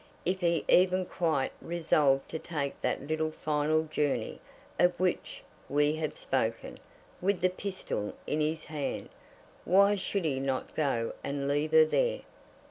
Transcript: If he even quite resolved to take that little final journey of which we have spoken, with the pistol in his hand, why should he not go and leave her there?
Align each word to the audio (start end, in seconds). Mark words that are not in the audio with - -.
If 0.25 0.39
he 0.39 0.65
even 0.67 1.05
quite 1.05 1.51
resolved 1.61 2.27
to 2.29 2.39
take 2.39 2.81
that 2.81 3.05
little 3.07 3.29
final 3.29 3.83
journey 3.83 4.41
of 4.79 4.99
which 4.99 5.43
we 5.69 5.95
have 5.97 6.17
spoken, 6.17 6.79
with 7.21 7.39
the 7.41 7.51
pistol 7.51 8.13
in 8.25 8.41
his 8.41 8.65
hand, 8.65 9.09
why 9.63 9.95
should 9.97 10.25
he 10.25 10.39
not 10.39 10.73
go 10.73 11.13
and 11.23 11.47
leave 11.47 11.71
her 11.71 11.85
there? 11.85 12.21